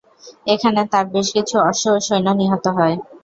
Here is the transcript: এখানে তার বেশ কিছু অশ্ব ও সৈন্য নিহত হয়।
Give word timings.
এখানে 0.47 0.81
তার 0.91 1.05
বেশ 1.13 1.27
কিছু 1.35 1.55
অশ্ব 1.63 1.85
ও 1.91 2.07
সৈন্য 2.07 2.27
নিহত 2.39 2.65
হয়। 2.77 2.95